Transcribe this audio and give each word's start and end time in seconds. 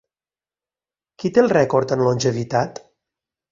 Qui 1.19 1.31
té 1.35 1.43
el 1.47 1.51
rècord 1.53 1.95
en 1.99 2.03
longevitat? 2.09 2.83